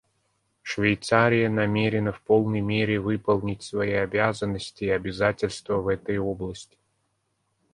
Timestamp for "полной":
2.21-2.59